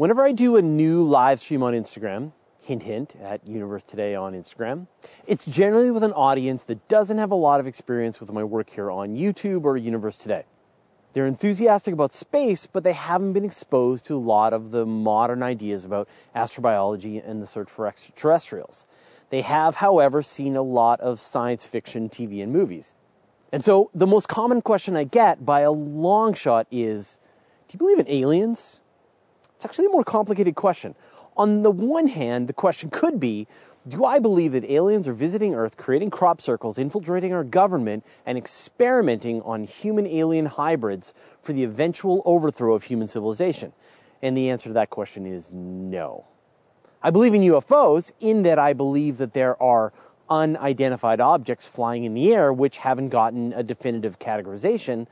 Whenever 0.00 0.24
I 0.24 0.32
do 0.32 0.56
a 0.56 0.62
new 0.62 1.02
live 1.02 1.40
stream 1.40 1.62
on 1.62 1.74
Instagram, 1.74 2.32
hint 2.60 2.82
hint 2.82 3.14
at 3.22 3.46
Universe 3.46 3.82
Today 3.82 4.14
on 4.14 4.32
Instagram, 4.32 4.86
it's 5.26 5.44
generally 5.44 5.90
with 5.90 6.04
an 6.04 6.14
audience 6.14 6.64
that 6.64 6.88
doesn't 6.88 7.18
have 7.18 7.32
a 7.32 7.34
lot 7.34 7.60
of 7.60 7.66
experience 7.66 8.18
with 8.18 8.32
my 8.32 8.42
work 8.42 8.70
here 8.70 8.90
on 8.90 9.14
YouTube 9.14 9.64
or 9.64 9.76
Universe 9.76 10.16
Today. 10.16 10.46
They're 11.12 11.26
enthusiastic 11.26 11.92
about 11.92 12.14
space, 12.14 12.64
but 12.64 12.82
they 12.82 12.94
haven't 12.94 13.34
been 13.34 13.44
exposed 13.44 14.06
to 14.06 14.16
a 14.16 14.24
lot 14.24 14.54
of 14.54 14.70
the 14.70 14.86
modern 14.86 15.42
ideas 15.42 15.84
about 15.84 16.08
astrobiology 16.34 17.22
and 17.22 17.42
the 17.42 17.46
search 17.46 17.68
for 17.68 17.86
extraterrestrials. 17.86 18.86
They 19.28 19.42
have, 19.42 19.74
however, 19.74 20.22
seen 20.22 20.56
a 20.56 20.62
lot 20.62 21.00
of 21.00 21.20
science 21.20 21.66
fiction 21.66 22.08
TV 22.08 22.42
and 22.42 22.54
movies. 22.54 22.94
And 23.52 23.62
so 23.62 23.90
the 23.94 24.06
most 24.06 24.28
common 24.28 24.62
question 24.62 24.96
I 24.96 25.04
get 25.04 25.44
by 25.44 25.60
a 25.60 25.70
long 25.70 26.32
shot 26.32 26.68
is, 26.70 27.20
do 27.68 27.74
you 27.74 27.78
believe 27.78 27.98
in 27.98 28.08
aliens? 28.08 28.79
It's 29.60 29.66
actually 29.66 29.88
a 29.88 29.90
more 29.90 30.04
complicated 30.04 30.54
question. 30.54 30.94
On 31.36 31.62
the 31.62 31.70
one 31.70 32.06
hand, 32.06 32.48
the 32.48 32.54
question 32.54 32.88
could 32.88 33.20
be, 33.20 33.46
do 33.86 34.06
I 34.06 34.18
believe 34.18 34.52
that 34.52 34.64
aliens 34.64 35.06
are 35.06 35.12
visiting 35.12 35.54
Earth, 35.54 35.76
creating 35.76 36.08
crop 36.08 36.40
circles, 36.40 36.78
infiltrating 36.78 37.34
our 37.34 37.44
government, 37.44 38.06
and 38.24 38.38
experimenting 38.38 39.42
on 39.42 39.64
human 39.64 40.06
alien 40.06 40.46
hybrids 40.46 41.12
for 41.42 41.52
the 41.52 41.64
eventual 41.64 42.22
overthrow 42.24 42.72
of 42.72 42.84
human 42.84 43.06
civilization? 43.06 43.74
And 44.22 44.34
the 44.34 44.48
answer 44.48 44.70
to 44.70 44.74
that 44.74 44.88
question 44.88 45.26
is 45.26 45.52
no. 45.52 46.24
I 47.02 47.10
believe 47.10 47.34
in 47.34 47.42
UFOs 47.42 48.12
in 48.18 48.44
that 48.44 48.58
I 48.58 48.72
believe 48.72 49.18
that 49.18 49.34
there 49.34 49.62
are 49.62 49.92
unidentified 50.30 51.20
objects 51.20 51.66
flying 51.66 52.04
in 52.04 52.14
the 52.14 52.32
air 52.32 52.50
which 52.50 52.78
haven't 52.78 53.10
gotten 53.10 53.52
a 53.52 53.62
definitive 53.62 54.18
categorization 54.18 55.06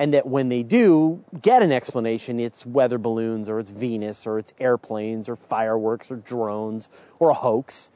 and 0.00 0.14
that 0.14 0.26
when 0.26 0.48
they 0.48 0.62
do 0.62 1.22
get 1.42 1.62
an 1.62 1.72
explanation, 1.72 2.40
it's 2.40 2.64
weather 2.64 2.96
balloons 2.96 3.50
or 3.50 3.60
it's 3.60 3.68
Venus 3.68 4.26
or 4.26 4.38
it's 4.38 4.54
airplanes 4.58 5.28
or 5.28 5.36
fireworks 5.36 6.10
or 6.10 6.16
drones 6.16 6.88
or 7.18 7.28
a 7.28 7.34
hoax. 7.34 7.90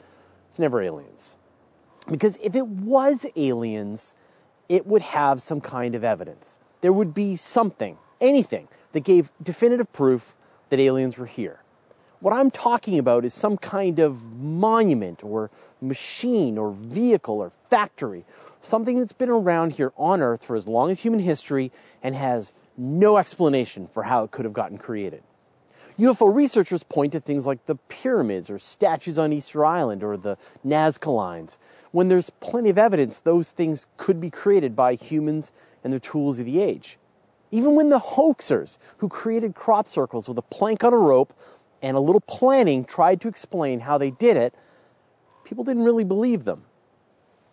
It's 0.50 0.58
never 0.58 0.82
aliens. 0.82 1.34
Because 2.06 2.36
if 2.42 2.54
it 2.56 2.66
was 2.66 3.24
aliens, 3.36 4.14
it 4.68 4.86
would 4.86 5.00
have 5.00 5.40
some 5.40 5.62
kind 5.62 5.94
of 5.94 6.04
evidence. 6.04 6.58
There 6.82 6.92
would 6.92 7.14
be 7.14 7.36
something, 7.36 7.96
anything, 8.20 8.68
that 8.92 9.00
gave 9.00 9.30
definitive 9.42 9.90
proof 9.90 10.36
that 10.68 10.78
aliens 10.78 11.16
were 11.16 11.24
here. 11.24 11.58
What 12.24 12.32
I'm 12.32 12.50
talking 12.50 12.98
about 12.98 13.26
is 13.26 13.34
some 13.34 13.58
kind 13.58 13.98
of 13.98 14.38
monument 14.38 15.22
or 15.22 15.50
machine 15.82 16.56
or 16.56 16.70
vehicle 16.70 17.40
or 17.40 17.52
factory 17.68 18.24
something 18.62 18.98
that's 18.98 19.12
been 19.12 19.28
around 19.28 19.74
here 19.74 19.92
on 19.98 20.22
Earth 20.22 20.42
for 20.42 20.56
as 20.56 20.66
long 20.66 20.90
as 20.90 20.98
human 20.98 21.20
history 21.20 21.70
and 22.02 22.14
has 22.14 22.50
no 22.78 23.18
explanation 23.18 23.88
for 23.88 24.02
how 24.02 24.24
it 24.24 24.30
could 24.30 24.46
have 24.46 24.54
gotten 24.54 24.78
created. 24.78 25.22
UFO 25.98 26.34
researchers 26.34 26.82
point 26.82 27.12
to 27.12 27.20
things 27.20 27.46
like 27.46 27.66
the 27.66 27.74
pyramids 27.74 28.48
or 28.48 28.58
statues 28.58 29.18
on 29.18 29.34
Easter 29.34 29.62
Island 29.62 30.02
or 30.02 30.16
the 30.16 30.38
Nazca 30.66 31.14
lines, 31.14 31.58
when 31.92 32.08
there's 32.08 32.30
plenty 32.30 32.70
of 32.70 32.78
evidence 32.78 33.20
those 33.20 33.50
things 33.50 33.86
could 33.98 34.18
be 34.22 34.30
created 34.30 34.74
by 34.74 34.94
humans 34.94 35.52
and 35.84 35.92
the 35.92 36.00
tools 36.00 36.38
of 36.38 36.46
the 36.46 36.62
age. 36.62 36.96
Even 37.50 37.74
when 37.74 37.90
the 37.90 38.00
hoaxers 38.00 38.78
who 38.96 39.10
created 39.10 39.54
crop 39.54 39.88
circles 39.88 40.26
with 40.26 40.38
a 40.38 40.42
plank 40.42 40.82
on 40.82 40.94
a 40.94 40.98
rope 40.98 41.34
and 41.84 41.98
a 41.98 42.00
little 42.00 42.22
planning 42.22 42.86
tried 42.86 43.20
to 43.20 43.28
explain 43.28 43.78
how 43.78 43.98
they 43.98 44.10
did 44.10 44.38
it, 44.38 44.54
people 45.44 45.64
didn't 45.64 45.84
really 45.84 46.04
believe 46.04 46.42
them. 46.42 46.64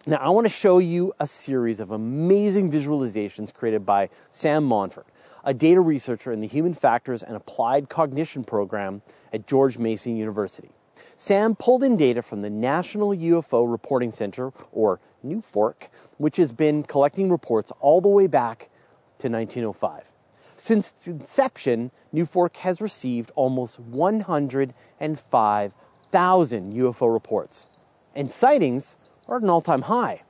Now, 0.06 0.18
I 0.18 0.30
want 0.30 0.46
to 0.46 0.50
show 0.50 0.78
you 0.78 1.14
a 1.20 1.28
series 1.28 1.82
of 1.82 1.92
amazing 1.92 2.72
visualizations 2.72 3.54
created 3.54 3.86
by 3.86 4.10
Sam 4.32 4.64
Monfort, 4.64 5.04
a 5.44 5.54
data 5.54 5.82
researcher 5.82 6.32
in 6.32 6.40
the 6.40 6.48
Human 6.48 6.74
Factors 6.74 7.24
and 7.24 7.36
Applied 7.36 7.90
Cognition 7.90 8.46
program 8.46 9.02
at 9.34 9.48
George 9.48 9.78
Mason 9.78 10.16
University. 10.16 10.70
Sam 11.18 11.54
pulled 11.54 11.84
in 11.84 11.98
data 11.98 12.22
from 12.22 12.42
the 12.42 12.50
National 12.50 13.10
UFO 13.10 13.70
Reporting 13.70 14.12
Center, 14.12 14.54
or 14.72 15.02
NUFORC, 15.26 15.90
which 16.20 16.38
has 16.38 16.54
been 16.54 16.84
collecting 16.84 17.30
reports 17.30 17.74
all 17.82 18.00
the 18.00 18.08
way 18.08 18.28
back 18.28 18.70
to 19.20 19.28
1905. 19.28 20.10
Since 20.64 20.92
its 20.92 21.08
inception, 21.08 21.90
NUFORC 22.14 22.56
has 22.58 22.82
received 22.82 23.32
almost 23.34 23.80
105,000 23.80 26.74
UFO 26.74 27.12
reports. 27.12 27.68
And 28.16 28.30
sightings 28.30 28.96
are 29.28 29.38
at 29.38 29.42
an 29.42 29.50
all 29.50 29.62
time 29.62 29.82
high. 29.82 30.22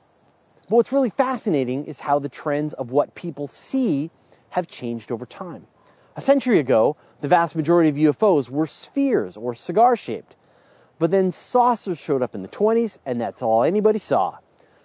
But 0.70 0.76
what's 0.76 0.90
really 0.90 1.10
fascinating 1.10 1.84
is 1.84 2.00
how 2.00 2.18
the 2.18 2.30
trends 2.30 2.72
of 2.72 2.90
what 2.90 3.14
people 3.14 3.46
see 3.46 4.10
have 4.48 4.66
changed 4.66 5.12
over 5.12 5.26
time. 5.26 5.66
A 6.16 6.22
century 6.22 6.60
ago, 6.60 6.96
the 7.20 7.28
vast 7.28 7.54
majority 7.54 7.90
of 7.90 8.16
UFOs 8.16 8.48
were 8.48 8.66
spheres 8.66 9.36
or 9.36 9.54
cigar 9.54 9.96
shaped. 9.96 10.34
But 10.98 11.10
then 11.10 11.30
saucers 11.30 11.98
showed 11.98 12.22
up 12.22 12.34
in 12.34 12.40
the 12.40 12.48
20s, 12.48 12.96
and 13.04 13.20
that's 13.20 13.42
all 13.42 13.64
anybody 13.64 13.98
saw. 13.98 14.38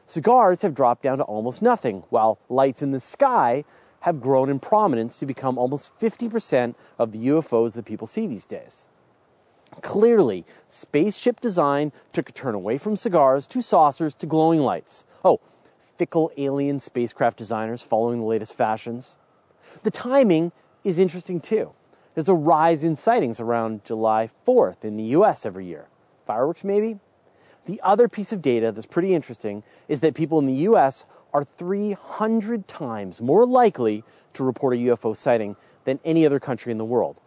Cigars 0.07 0.63
have 0.63 0.75
dropped 0.75 1.03
down 1.03 1.19
to 1.19 1.24
almost 1.24 1.62
nothing, 1.62 2.03
while 2.09 2.38
lights 2.50 2.81
in 2.81 2.91
the 2.91 3.00
sky 3.00 3.63
have 4.00 4.22
grown 4.22 4.50
in 4.50 4.59
prominence 4.59 5.18
to 5.18 5.25
become 5.25 5.58
almost 5.58 5.91
50% 6.00 6.75
of 6.97 7.12
the 7.12 7.28
UFOs 7.28 7.74
that 7.74 7.85
people 7.85 8.08
see 8.08 8.28
these 8.28 8.46
days. 8.46 8.88
Clearly, 9.81 10.46
spaceship 10.68 11.41
design 11.41 11.91
took 12.13 12.30
a 12.30 12.31
turn 12.31 12.56
away 12.56 12.78
from 12.78 12.96
cigars 12.96 13.47
to 13.47 13.62
saucers 13.62 14.16
to 14.16 14.25
glowing 14.25 14.62
lights. 14.62 15.03
Oh, 15.25 15.40
fickle 15.97 16.31
alien 16.38 16.80
spacecraft 16.80 17.38
designers 17.38 17.81
following 17.81 18.19
the 18.19 18.25
latest 18.25 18.53
fashions. 18.53 19.18
The 19.84 19.91
timing 19.91 20.52
is 20.84 21.00
interesting 21.00 21.41
too. 21.41 21.72
There's 22.13 22.30
a 22.30 22.34
rise 22.34 22.84
in 22.84 22.96
sightings 22.96 23.40
around 23.40 23.84
July 23.84 24.30
4th 24.47 24.86
in 24.86 24.97
the 24.97 25.03
US 25.18 25.46
every 25.46 25.66
year. 25.66 25.86
Fireworks, 26.25 26.63
maybe? 26.63 26.97
The 27.66 27.81
other 27.84 28.07
piece 28.07 28.31
of 28.31 28.41
data 28.41 28.72
that's 28.72 28.86
pretty 28.86 29.13
interesting 29.13 29.63
is 29.88 30.00
that 30.00 30.16
people 30.16 30.40
in 30.40 30.46
the 30.46 30.66
US 30.69 31.06
are 31.34 31.44
300 31.44 32.68
times 32.68 33.22
more 33.22 33.46
likely 33.46 34.04
to 34.34 34.44
report 34.44 34.74
a 34.74 34.78
UFO 34.78 35.16
sighting 35.16 35.56
than 35.86 36.00
any 36.04 36.26
other 36.26 36.40
country 36.40 36.72
in 36.72 36.78
the 36.78 36.86
world. 36.86 37.20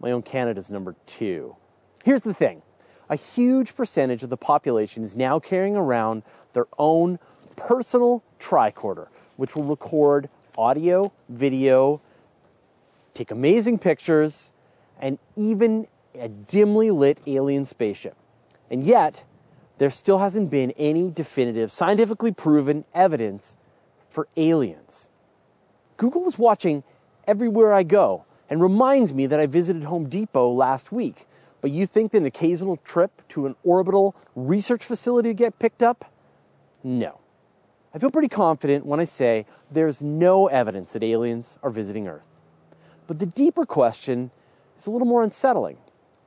My 0.00 0.12
own 0.12 0.22
Canada's 0.22 0.70
number 0.70 0.94
two. 1.06 1.56
Here's 2.04 2.22
the 2.22 2.34
thing 2.34 2.62
a 3.10 3.16
huge 3.16 3.74
percentage 3.74 4.22
of 4.22 4.30
the 4.30 4.36
population 4.36 5.02
is 5.02 5.16
now 5.16 5.38
carrying 5.38 5.76
around 5.76 6.22
their 6.52 6.66
own 6.78 7.18
personal 7.56 8.22
tricorder, 8.38 9.08
which 9.36 9.56
will 9.56 9.64
record 9.64 10.28
audio, 10.56 11.12
video, 11.28 12.00
take 13.14 13.30
amazing 13.30 13.78
pictures, 13.78 14.52
and 15.00 15.18
even 15.36 15.86
a 16.14 16.28
dimly 16.28 16.90
lit 16.90 17.18
alien 17.26 17.64
spaceship. 17.64 18.16
And 18.70 18.84
yet, 18.84 19.22
there 19.78 19.90
still 19.90 20.18
hasn't 20.18 20.50
been 20.50 20.72
any 20.72 21.10
definitive, 21.10 21.72
scientifically 21.72 22.32
proven 22.32 22.84
evidence 22.94 23.56
for 24.10 24.28
aliens. 24.36 25.08
Google 25.96 26.26
is 26.26 26.38
watching 26.38 26.82
everywhere 27.26 27.72
I 27.72 27.82
go 27.82 28.24
and 28.50 28.60
reminds 28.60 29.12
me 29.12 29.26
that 29.26 29.40
I 29.40 29.46
visited 29.46 29.84
Home 29.84 30.08
Depot 30.08 30.52
last 30.52 30.92
week 30.92 31.26
but 31.60 31.70
you 31.70 31.86
think 31.86 32.12
that 32.12 32.18
an 32.18 32.26
occasional 32.26 32.76
trip 32.78 33.10
to 33.30 33.46
an 33.46 33.56
orbital 33.64 34.14
research 34.36 34.84
facility 34.84 35.30
would 35.30 35.36
get 35.36 35.58
picked 35.58 35.82
up? 35.82 36.04
No. 36.84 37.18
I 37.92 37.98
feel 37.98 38.10
pretty 38.10 38.28
confident 38.28 38.86
when 38.86 39.00
I 39.00 39.04
say 39.04 39.46
there's 39.70 40.00
no 40.00 40.46
evidence 40.46 40.92
that 40.92 41.02
aliens 41.02 41.58
are 41.62 41.70
visiting 41.70 42.06
Earth. 42.06 42.26
But 43.06 43.18
the 43.18 43.26
deeper 43.26 43.66
question 43.66 44.30
is 44.78 44.86
a 44.86 44.90
little 44.90 45.06
more 45.06 45.22
unsettling. 45.22 45.78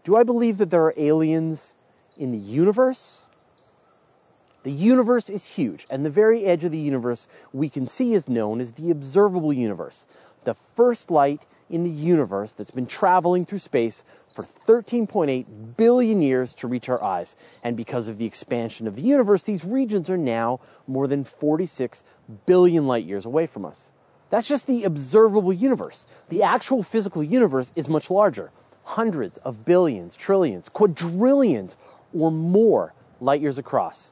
Do 0.04 0.16
I 0.16 0.24
believe 0.24 0.58
that 0.58 0.70
there 0.70 0.84
are 0.86 0.94
aliens 0.98 1.74
in 2.18 2.32
the 2.32 2.38
universe? 2.38 3.26
The 4.64 4.72
universe 4.72 5.32
is 5.32 5.48
huge, 5.48 5.88
and 5.90 6.06
the 6.06 6.12
very 6.12 6.46
edge 6.46 6.64
of 6.64 6.72
the 6.72 6.78
universe 6.78 7.28
we 7.52 7.70
can 7.70 7.88
see 7.88 8.14
is 8.14 8.30
known 8.30 8.62
as 8.62 8.72
the 8.72 8.92
observable 8.92 9.52
universe, 9.52 10.06
the 10.44 10.54
first 10.76 11.10
light 11.10 11.42
in 11.72 11.84
the 11.84 11.90
universe 11.90 12.52
that's 12.52 12.70
been 12.70 12.86
traveling 12.86 13.46
through 13.46 13.60
space 13.60 14.04
for 14.36 14.44
13.8 14.44 15.78
billion 15.78 16.22
years 16.22 16.54
to 16.56 16.68
reach 16.68 16.90
our 16.90 17.04
eyes. 17.04 17.36
And 17.64 17.76
because 17.76 18.08
of 18.08 18.20
the 18.20 18.26
expansion 18.26 18.88
of 18.88 18.96
the 18.96 19.02
universe, 19.02 19.44
these 19.44 19.66
regions 19.66 20.12
are 20.12 20.18
now 20.18 20.60
more 20.86 21.08
than 21.08 21.24
46 21.24 22.04
billion 22.46 22.86
light 22.86 23.06
years 23.06 23.26
away 23.26 23.48
from 23.48 23.66
us. 23.66 23.92
That's 24.30 24.48
just 24.48 24.68
the 24.68 24.84
observable 24.84 25.54
universe. 25.54 26.06
The 26.30 26.44
actual 26.44 26.84
physical 26.84 27.24
universe 27.24 27.72
is 27.76 27.90
much 27.90 28.12
larger 28.12 28.52
hundreds 28.84 29.38
of 29.40 29.66
billions, 29.66 30.16
trillions, 30.16 30.70
quadrillions, 30.70 31.76
or 32.14 32.32
more 32.32 32.94
light 33.20 33.42
years 33.42 33.58
across. 33.58 34.12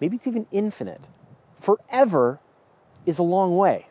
Maybe 0.00 0.16
it's 0.16 0.26
even 0.26 0.46
infinite. 0.50 1.06
Forever 1.60 2.40
is 3.06 3.18
a 3.18 3.22
long 3.22 3.56
way. 3.56 3.86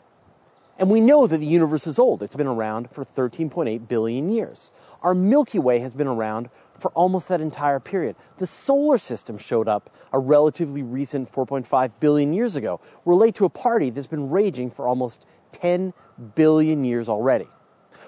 And 0.79 0.89
we 0.89 1.01
know 1.01 1.27
that 1.27 1.37
the 1.37 1.45
universe 1.45 1.87
is 1.87 1.99
old. 1.99 2.23
It's 2.23 2.37
been 2.37 2.47
around 2.47 2.89
for 2.91 3.03
13.8 3.03 3.87
billion 3.87 4.29
years. 4.29 4.71
Our 5.01 5.13
Milky 5.13 5.59
Way 5.59 5.79
has 5.79 5.93
been 5.93 6.07
around 6.07 6.49
for 6.79 6.89
almost 6.91 7.27
that 7.27 7.41
entire 7.41 7.81
period. 7.81 8.15
The 8.37 8.47
solar 8.47 8.97
system 8.97 9.37
showed 9.37 9.67
up 9.67 9.89
a 10.13 10.19
relatively 10.19 10.81
recent 10.81 11.31
4.5 11.31 11.91
billion 11.99 12.33
years 12.33 12.55
ago. 12.55 12.79
We're 13.03 13.15
late 13.15 13.35
to 13.35 13.45
a 13.45 13.49
party 13.49 13.89
that's 13.89 14.07
been 14.07 14.29
raging 14.29 14.71
for 14.71 14.87
almost 14.87 15.25
10 15.51 15.93
billion 16.35 16.85
years 16.85 17.09
already. 17.09 17.47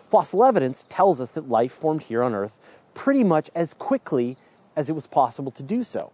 Fossil 0.09 0.45
evidence 0.45 0.86
tells 0.89 1.19
us 1.19 1.31
that 1.31 1.50
life 1.50 1.74
formed 1.74 2.01
here 2.01 2.24
on 2.24 2.33
Earth 2.33 2.57
pretty 2.94 3.24
much 3.24 3.50
as 3.53 3.74
quickly 3.74 4.38
as 4.75 4.89
it 4.89 4.94
was 4.94 5.07
possible 5.07 5.51
to 5.51 5.63
do 5.63 5.83
so, 5.83 6.12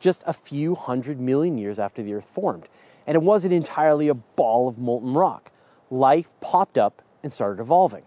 just 0.00 0.24
a 0.26 0.32
few 0.32 0.74
hundred 0.74 1.20
million 1.20 1.58
years 1.58 1.78
after 1.78 2.02
the 2.02 2.14
Earth 2.14 2.28
formed. 2.28 2.66
And 3.06 3.14
it 3.14 3.22
wasn't 3.22 3.52
entirely 3.52 4.08
a 4.08 4.14
ball 4.14 4.68
of 4.68 4.78
molten 4.78 5.14
rock. 5.14 5.50
Life 5.90 6.28
popped 6.40 6.78
up 6.78 7.02
and 7.22 7.32
started 7.32 7.60
evolving. 7.60 8.02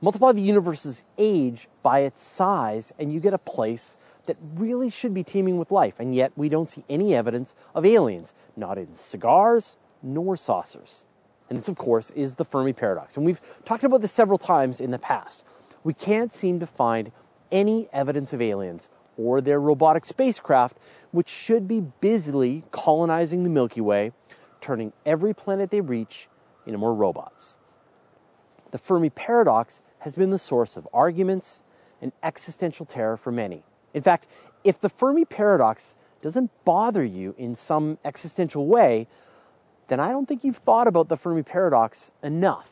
Multiply 0.00 0.32
the 0.32 0.40
universe's 0.42 1.02
age 1.18 1.68
by 1.82 2.00
its 2.00 2.22
size, 2.22 2.92
and 2.98 3.12
you 3.12 3.18
get 3.20 3.34
a 3.34 3.38
place 3.38 3.96
that 4.26 4.36
really 4.54 4.90
should 4.90 5.12
be 5.12 5.24
teeming 5.24 5.58
with 5.58 5.72
life, 5.72 5.98
and 5.98 6.14
yet 6.14 6.32
we 6.36 6.48
don't 6.48 6.68
see 6.68 6.84
any 6.88 7.14
evidence 7.14 7.54
of 7.74 7.84
aliens, 7.84 8.32
not 8.56 8.78
in 8.78 8.94
cigars 8.94 9.76
nor 10.02 10.36
saucers. 10.36 11.04
And 11.48 11.58
this, 11.58 11.68
of 11.68 11.76
course, 11.76 12.10
is 12.10 12.36
the 12.36 12.44
Fermi 12.44 12.74
paradox. 12.74 13.16
And 13.16 13.26
we've 13.26 13.40
talked 13.64 13.84
about 13.84 14.00
this 14.00 14.12
several 14.12 14.38
times 14.38 14.80
in 14.80 14.90
the 14.90 14.98
past. 14.98 15.44
We 15.82 15.94
can't 15.94 16.32
seem 16.32 16.60
to 16.60 16.66
find 16.66 17.10
any 17.50 17.88
evidence 17.92 18.32
of 18.32 18.42
aliens 18.42 18.88
or 19.18 19.40
their 19.40 19.60
robotic 19.60 20.06
spacecraft, 20.06 20.78
which 21.10 21.28
should 21.28 21.68
be 21.68 21.80
busily 21.80 22.64
colonizing 22.70 23.42
the 23.42 23.50
Milky 23.50 23.80
Way, 23.80 24.12
turning 24.60 24.92
every 25.04 25.34
planet 25.34 25.70
they 25.70 25.80
reach 25.80 26.28
into 26.64 26.78
more 26.78 26.94
robots. 26.94 27.56
The 28.70 28.78
Fermi 28.78 29.10
paradox 29.10 29.82
has 29.98 30.14
been 30.14 30.30
the 30.30 30.38
source 30.38 30.76
of 30.76 30.88
arguments 30.92 31.62
and 32.00 32.12
existential 32.22 32.86
terror 32.86 33.16
for 33.16 33.32
many. 33.32 33.62
In 33.92 34.02
fact, 34.02 34.28
if 34.62 34.80
the 34.80 34.88
Fermi 34.88 35.24
paradox 35.24 35.96
doesn't 36.22 36.50
bother 36.64 37.04
you 37.04 37.34
in 37.38 37.56
some 37.56 37.98
existential 38.04 38.66
way, 38.66 39.08
then 39.88 40.00
I 40.00 40.10
don't 40.10 40.26
think 40.26 40.44
you've 40.44 40.58
thought 40.58 40.86
about 40.86 41.08
the 41.08 41.16
Fermi 41.16 41.42
paradox 41.42 42.10
enough. 42.22 42.68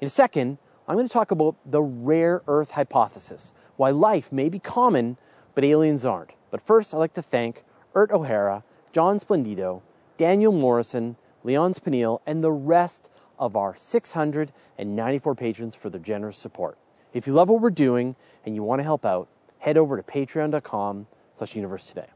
In 0.00 0.06
a 0.06 0.10
second, 0.10 0.58
I'm 0.86 0.96
going 0.96 1.08
to 1.08 1.12
talk 1.12 1.30
about 1.30 1.56
the 1.64 1.82
rare 1.82 2.42
Earth 2.46 2.70
hypothesis, 2.70 3.52
why 3.76 3.90
life 3.90 4.32
may 4.32 4.48
be 4.48 4.58
common, 4.58 5.16
but 5.54 5.64
aliens 5.64 6.04
aren't. 6.04 6.30
But 6.50 6.62
first, 6.62 6.94
I'd 6.94 6.98
like 6.98 7.14
to 7.14 7.22
thank 7.22 7.64
Ert 7.94 8.10
O'Hara, 8.10 8.62
John 8.92 9.18
Splendido, 9.18 9.82
Daniel 10.16 10.52
Morrison, 10.52 11.16
Leon 11.44 11.74
Spinel, 11.74 12.20
and 12.26 12.42
the 12.42 12.52
rest 12.52 13.10
of 13.38 13.56
our 13.56 13.76
694 13.76 15.34
patrons 15.34 15.74
for 15.74 15.90
their 15.90 16.00
generous 16.00 16.38
support. 16.38 16.78
If 17.12 17.26
you 17.26 17.32
love 17.32 17.48
what 17.48 17.60
we're 17.60 17.70
doing 17.70 18.16
and 18.44 18.54
you 18.54 18.62
want 18.62 18.80
to 18.80 18.84
help 18.84 19.04
out, 19.04 19.28
head 19.58 19.76
over 19.76 19.96
to 19.96 20.02
patreon.com 20.02 21.06
slash 21.34 21.54
universe 21.54 21.86
today. 21.88 22.06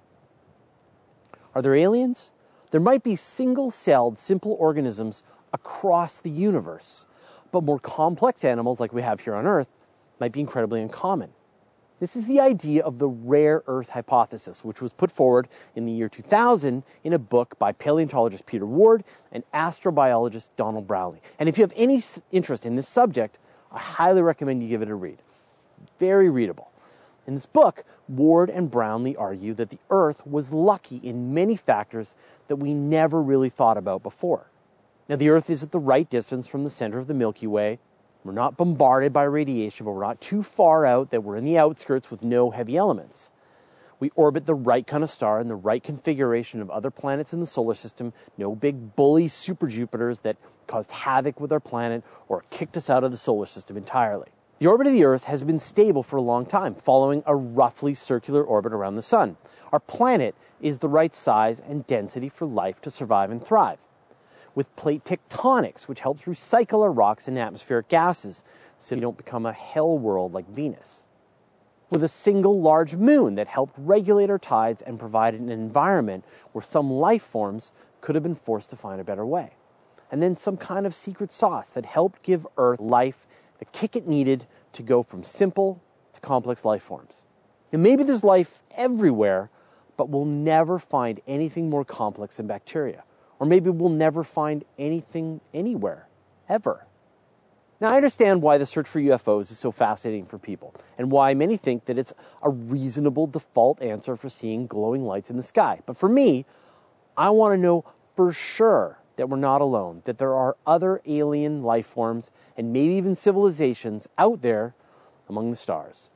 Are 1.54 1.62
there 1.62 1.74
aliens? 1.74 2.32
There 2.70 2.80
might 2.80 3.02
be 3.02 3.16
single-celled, 3.16 4.18
simple 4.18 4.56
organisms 4.58 5.22
across 5.52 6.20
the 6.20 6.30
universe, 6.30 7.06
but 7.50 7.64
more 7.64 7.80
complex 7.80 8.44
animals 8.44 8.78
like 8.78 8.92
we 8.92 9.02
have 9.02 9.20
here 9.20 9.34
on 9.34 9.46
Earth 9.46 9.68
might 10.20 10.32
be 10.32 10.40
incredibly 10.40 10.80
uncommon. 10.80 11.32
This 12.00 12.16
is 12.16 12.26
the 12.26 12.40
idea 12.40 12.82
of 12.82 12.98
the 12.98 13.08
rare 13.08 13.62
Earth 13.66 13.90
hypothesis, 13.90 14.64
which 14.64 14.80
was 14.80 14.94
put 14.94 15.12
forward 15.12 15.48
in 15.76 15.84
the 15.84 15.92
year 15.92 16.08
2000 16.08 16.82
in 17.04 17.12
a 17.12 17.18
book 17.18 17.58
by 17.58 17.72
paleontologist 17.72 18.46
Peter 18.46 18.64
Ward 18.64 19.04
and 19.32 19.44
astrobiologist 19.52 20.48
Donald 20.56 20.86
Brownlee. 20.86 21.20
And 21.38 21.46
if 21.46 21.58
you 21.58 21.62
have 21.62 21.74
any 21.76 22.00
interest 22.32 22.64
in 22.64 22.74
this 22.74 22.88
subject, 22.88 23.38
I 23.70 23.78
highly 23.78 24.22
recommend 24.22 24.62
you 24.62 24.70
give 24.70 24.80
it 24.80 24.88
a 24.88 24.94
read. 24.94 25.18
It's 25.26 25.42
very 25.98 26.30
readable. 26.30 26.70
In 27.26 27.34
this 27.34 27.44
book, 27.44 27.84
Ward 28.08 28.48
and 28.48 28.70
Brownlee 28.70 29.16
argue 29.16 29.52
that 29.54 29.68
the 29.68 29.78
Earth 29.90 30.26
was 30.26 30.54
lucky 30.54 30.96
in 30.96 31.34
many 31.34 31.54
factors 31.54 32.16
that 32.48 32.56
we 32.56 32.72
never 32.72 33.20
really 33.20 33.50
thought 33.50 33.76
about 33.76 34.02
before. 34.02 34.46
Now, 35.10 35.16
the 35.16 35.28
Earth 35.28 35.50
is 35.50 35.62
at 35.62 35.70
the 35.70 35.78
right 35.78 36.08
distance 36.08 36.46
from 36.46 36.64
the 36.64 36.70
center 36.70 36.98
of 36.98 37.08
the 37.08 37.14
Milky 37.14 37.46
Way, 37.46 37.78
we're 38.22 38.32
not 38.32 38.56
bombarded 38.56 39.12
by 39.14 39.24
radiation, 39.24 39.86
but 39.86 39.92
we're 39.92 40.04
not 40.04 40.20
too 40.20 40.42
far 40.42 40.84
out 40.84 41.10
that 41.10 41.24
we're 41.24 41.36
in 41.36 41.44
the 41.44 41.58
outskirts 41.58 42.10
with 42.10 42.22
no 42.22 42.50
heavy 42.50 42.76
elements. 42.76 43.30
We 43.98 44.10
orbit 44.14 44.44
the 44.44 44.54
right 44.54 44.86
kind 44.86 45.02
of 45.02 45.10
star 45.10 45.40
in 45.40 45.48
the 45.48 45.54
right 45.54 45.82
configuration 45.82 46.60
of 46.60 46.70
other 46.70 46.90
planets 46.90 47.32
in 47.32 47.40
the 47.40 47.46
solar 47.46 47.74
system, 47.74 48.12
no 48.36 48.54
big 48.54 48.94
bully 48.94 49.28
super 49.28 49.68
Jupiters 49.68 50.20
that 50.20 50.36
caused 50.66 50.90
havoc 50.90 51.40
with 51.40 51.52
our 51.52 51.60
planet 51.60 52.04
or 52.28 52.44
kicked 52.50 52.76
us 52.76 52.90
out 52.90 53.04
of 53.04 53.10
the 53.10 53.16
solar 53.16 53.46
system 53.46 53.76
entirely. 53.76 54.28
The 54.58 54.66
orbit 54.66 54.86
of 54.86 54.92
the 54.92 55.04
Earth 55.04 55.24
has 55.24 55.42
been 55.42 55.58
stable 55.58 56.02
for 56.02 56.16
a 56.16 56.22
long 56.22 56.44
time, 56.44 56.74
following 56.74 57.22
a 57.26 57.34
roughly 57.34 57.94
circular 57.94 58.44
orbit 58.44 58.74
around 58.74 58.96
the 58.96 59.02
Sun. 59.02 59.38
Our 59.72 59.80
planet 59.80 60.34
is 60.60 60.78
the 60.78 60.88
right 60.88 61.14
size 61.14 61.60
and 61.60 61.86
density 61.86 62.28
for 62.28 62.46
life 62.46 62.82
to 62.82 62.90
survive 62.90 63.30
and 63.30 63.42
thrive 63.42 63.78
with 64.60 64.76
plate 64.76 65.02
tectonics, 65.06 65.88
which 65.88 66.02
helps 66.02 66.24
recycle 66.24 66.82
our 66.82 66.92
rocks 66.92 67.28
and 67.28 67.38
atmospheric 67.38 67.88
gases 67.88 68.44
so 68.76 68.94
you 68.94 69.00
don't 69.00 69.16
become 69.16 69.46
a 69.46 69.54
hell 69.54 69.96
world 69.96 70.34
like 70.34 70.46
Venus. 70.50 71.06
With 71.88 72.04
a 72.04 72.08
single 72.08 72.60
large 72.60 72.94
moon 72.94 73.36
that 73.36 73.48
helped 73.48 73.72
regulate 73.78 74.28
our 74.28 74.38
tides 74.38 74.82
and 74.82 74.98
provided 74.98 75.40
an 75.40 75.48
environment 75.48 76.26
where 76.52 76.60
some 76.60 76.90
life 76.90 77.22
forms 77.22 77.72
could 78.02 78.16
have 78.16 78.22
been 78.22 78.34
forced 78.34 78.68
to 78.68 78.76
find 78.76 79.00
a 79.00 79.04
better 79.04 79.24
way. 79.24 79.50
And 80.12 80.22
then 80.22 80.36
some 80.36 80.58
kind 80.58 80.84
of 80.84 80.94
secret 80.94 81.32
sauce 81.32 81.70
that 81.70 81.86
helped 81.86 82.22
give 82.22 82.46
Earth 82.58 82.80
life 82.80 83.26
the 83.60 83.64
kick 83.64 83.96
it 83.96 84.06
needed 84.06 84.44
to 84.74 84.82
go 84.82 85.02
from 85.02 85.24
simple 85.24 85.80
to 86.12 86.20
complex 86.20 86.66
life 86.66 86.82
forms. 86.82 87.24
And 87.72 87.82
maybe 87.82 88.04
there's 88.04 88.22
life 88.22 88.62
everywhere, 88.76 89.48
but 89.96 90.10
we'll 90.10 90.26
never 90.26 90.78
find 90.78 91.18
anything 91.26 91.70
more 91.70 91.86
complex 91.86 92.36
than 92.36 92.46
bacteria. 92.46 93.04
Or 93.40 93.46
maybe 93.46 93.70
we'll 93.70 93.88
never 93.88 94.22
find 94.22 94.64
anything 94.78 95.40
anywhere, 95.52 96.06
ever. 96.48 96.86
Now, 97.80 97.88
I 97.88 97.96
understand 97.96 98.42
why 98.42 98.58
the 98.58 98.66
search 98.66 98.86
for 98.86 99.00
UFOs 99.00 99.50
is 99.50 99.58
so 99.58 99.72
fascinating 99.72 100.26
for 100.26 100.38
people, 100.38 100.74
and 100.98 101.10
why 101.10 101.32
many 101.32 101.56
think 101.56 101.86
that 101.86 101.96
it's 101.96 102.12
a 102.42 102.50
reasonable 102.50 103.26
default 103.26 103.80
answer 103.80 104.16
for 104.16 104.28
seeing 104.28 104.66
glowing 104.66 105.06
lights 105.06 105.30
in 105.30 105.38
the 105.38 105.42
sky. 105.42 105.80
But 105.86 105.96
for 105.96 106.08
me, 106.08 106.44
I 107.16 107.30
want 107.30 107.54
to 107.54 107.58
know 107.58 107.86
for 108.16 108.34
sure 108.34 108.98
that 109.16 109.30
we're 109.30 109.38
not 109.38 109.62
alone, 109.62 110.02
that 110.04 110.18
there 110.18 110.34
are 110.34 110.58
other 110.66 111.00
alien 111.06 111.62
life 111.62 111.86
forms 111.86 112.30
and 112.58 112.74
maybe 112.74 112.94
even 112.94 113.14
civilizations 113.14 114.06
out 114.18 114.42
there 114.42 114.74
among 115.30 115.50
the 115.50 115.56
stars. 115.56 116.10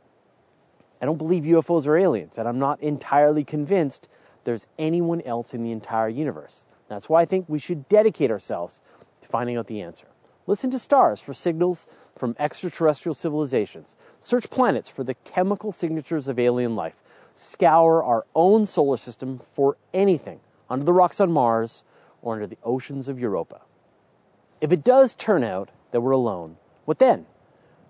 I 1.00 1.06
don't 1.06 1.18
believe 1.18 1.44
UFOs 1.44 1.86
are 1.86 1.96
aliens, 1.96 2.36
and 2.36 2.46
I'm 2.46 2.58
not 2.58 2.82
entirely 2.82 3.44
convinced 3.44 4.08
there's 4.44 4.66
anyone 4.78 5.22
else 5.22 5.54
in 5.54 5.62
the 5.62 5.72
entire 5.72 6.08
universe. 6.10 6.66
That's 6.94 7.08
why 7.08 7.22
I 7.22 7.24
think 7.24 7.46
we 7.48 7.58
should 7.58 7.88
dedicate 7.88 8.30
ourselves 8.30 8.80
to 9.22 9.28
finding 9.28 9.56
out 9.56 9.66
the 9.66 9.82
answer. 9.82 10.06
Listen 10.46 10.70
to 10.70 10.78
stars 10.78 11.20
for 11.20 11.34
signals 11.34 11.88
from 12.18 12.36
extraterrestrial 12.38 13.14
civilizations. 13.14 13.96
Search 14.20 14.48
planets 14.48 14.88
for 14.88 15.02
the 15.02 15.14
chemical 15.14 15.72
signatures 15.72 16.28
of 16.28 16.38
alien 16.38 16.76
life. 16.76 17.02
Scour 17.34 18.04
our 18.04 18.24
own 18.32 18.66
solar 18.66 18.96
system 18.96 19.40
for 19.54 19.76
anything 19.92 20.38
under 20.70 20.84
the 20.84 20.92
rocks 20.92 21.18
on 21.18 21.32
Mars 21.32 21.82
or 22.22 22.34
under 22.34 22.46
the 22.46 22.58
oceans 22.62 23.08
of 23.08 23.18
Europa. 23.18 23.60
If 24.60 24.70
it 24.70 24.84
does 24.84 25.16
turn 25.16 25.42
out 25.42 25.70
that 25.90 26.00
we're 26.00 26.12
alone, 26.12 26.56
what 26.84 27.00
then? 27.00 27.26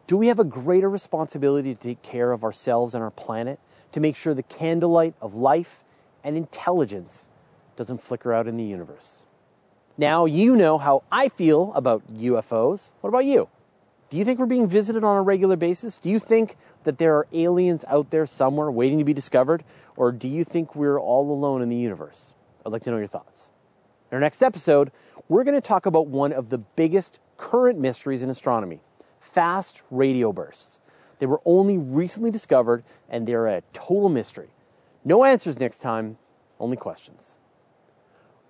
Do 0.06 0.16
we 0.16 0.28
have 0.28 0.40
a 0.40 0.44
greater 0.44 0.88
responsibility 0.88 1.75
to 1.75 1.80
take 1.80 2.00
care 2.00 2.32
of 2.32 2.42
ourselves 2.42 2.94
and 2.94 3.04
our 3.04 3.11
planet, 3.11 3.61
to 3.92 4.00
make 4.00 4.16
sure 4.16 4.32
the 4.32 4.42
candlelight 4.42 5.14
of 5.20 5.34
life 5.34 5.84
and 6.23 6.38
intelligence 6.38 7.28
doesn't 7.76 8.02
flicker 8.02 8.32
out 8.32 8.46
in 8.46 8.56
the 8.56 8.64
universe. 8.64 9.24
Now 9.96 10.24
you 10.24 10.56
know 10.56 10.78
how 10.78 11.04
I 11.10 11.28
feel 11.28 11.72
about 11.74 12.06
UFOs. 12.12 12.90
What 13.00 13.08
about 13.08 13.24
you? 13.24 13.48
Do 14.10 14.16
you 14.16 14.24
think 14.24 14.38
we're 14.38 14.46
being 14.46 14.68
visited 14.68 15.04
on 15.04 15.16
a 15.16 15.22
regular 15.22 15.56
basis? 15.56 15.98
Do 15.98 16.10
you 16.10 16.18
think 16.18 16.56
that 16.84 16.98
there 16.98 17.16
are 17.16 17.26
aliens 17.32 17.84
out 17.86 18.10
there 18.10 18.26
somewhere 18.26 18.70
waiting 18.70 18.98
to 18.98 19.04
be 19.04 19.14
discovered? 19.14 19.64
Or 19.96 20.12
do 20.12 20.28
you 20.28 20.44
think 20.44 20.74
we're 20.74 20.98
all 20.98 21.30
alone 21.30 21.62
in 21.62 21.68
the 21.68 21.76
universe? 21.76 22.34
I'd 22.64 22.72
like 22.72 22.82
to 22.82 22.90
know 22.90 22.98
your 22.98 23.06
thoughts. 23.06 23.48
In 24.10 24.16
our 24.16 24.20
next 24.20 24.42
episode, 24.42 24.92
we're 25.28 25.44
going 25.44 25.54
to 25.54 25.60
talk 25.60 25.86
about 25.86 26.06
one 26.06 26.32
of 26.32 26.48
the 26.48 26.58
biggest 26.58 27.18
current 27.36 27.78
mysteries 27.78 28.22
in 28.22 28.30
astronomy 28.30 28.80
fast 29.20 29.82
radio 29.90 30.32
bursts. 30.32 30.78
They 31.18 31.26
were 31.26 31.40
only 31.44 31.78
recently 31.78 32.30
discovered 32.30 32.84
and 33.08 33.26
they're 33.26 33.46
a 33.46 33.62
total 33.72 34.08
mystery. 34.08 34.48
No 35.04 35.24
answers 35.24 35.58
next 35.58 35.78
time, 35.78 36.18
only 36.60 36.76
questions. 36.76 37.38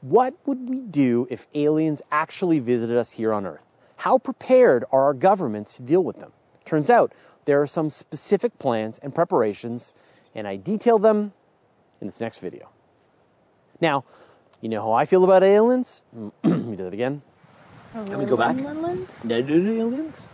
What 0.04 0.34
would 0.44 0.68
we 0.68 0.80
do 0.80 1.26
if 1.30 1.46
aliens 1.54 2.02
actually 2.12 2.58
visited 2.58 2.98
us 2.98 3.10
here 3.10 3.32
on 3.32 3.46
Earth? 3.46 3.64
How 3.96 4.18
prepared 4.18 4.84
are 4.92 5.04
our 5.04 5.14
governments 5.14 5.76
to 5.76 5.82
deal 5.82 6.04
with 6.04 6.18
them? 6.18 6.30
Turns 6.66 6.90
out 6.90 7.14
there 7.46 7.62
are 7.62 7.66
some 7.66 7.88
specific 7.88 8.58
plans 8.58 8.98
and 8.98 9.14
preparations, 9.14 9.94
and 10.34 10.46
I 10.46 10.56
detail 10.56 10.98
them 10.98 11.32
in 12.02 12.06
this 12.06 12.20
next 12.20 12.36
video. 12.36 12.68
Now, 13.80 14.04
you 14.60 14.68
know 14.68 14.82
how 14.82 14.92
I 14.92 15.06
feel 15.06 15.24
about 15.24 15.42
aliens? 15.42 16.02
Let 16.42 16.58
me 16.58 16.76
do 16.76 16.84
that 16.84 16.92
again. 16.92 17.22
Can 17.94 18.18
we 18.18 18.26
go 18.26 18.36
back? 18.36 18.58
Aliens? 18.58 20.28